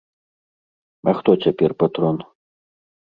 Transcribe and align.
А 1.11 1.13
хто 1.17 1.31
цяпер 1.43 1.71
патрон? 1.83 2.17